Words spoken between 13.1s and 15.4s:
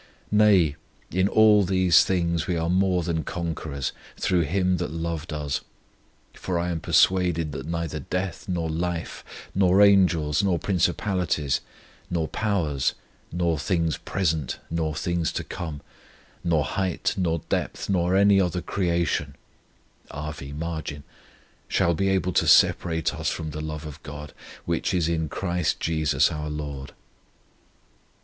nor things present, nor things